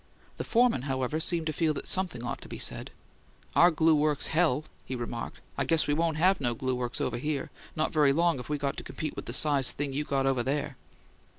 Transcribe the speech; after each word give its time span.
The 0.37 0.43
foreman, 0.43 0.81
however, 0.89 1.19
seemed 1.19 1.45
to 1.45 1.53
feel 1.53 1.75
that 1.75 1.87
something 1.87 2.23
ought 2.23 2.41
to 2.41 2.49
be 2.49 2.57
said. 2.57 2.89
"Our 3.55 3.69
glue 3.69 3.93
works, 3.93 4.27
hell!" 4.33 4.63
he 4.83 4.95
remarked. 4.95 5.41
"I 5.59 5.63
guess 5.63 5.85
we 5.85 5.93
won't 5.93 6.17
HAVE 6.17 6.41
no 6.41 6.55
glue 6.55 6.73
works 6.73 6.99
over 6.99 7.19
here 7.19 7.51
not 7.75 7.93
very 7.93 8.11
long, 8.11 8.39
if 8.39 8.49
we 8.49 8.57
got 8.57 8.77
to 8.77 8.83
compete 8.83 9.15
with 9.15 9.25
the 9.25 9.33
sized 9.33 9.77
thing 9.77 9.93
you 9.93 10.03
got 10.03 10.25
over 10.25 10.41
there!" 10.41 10.75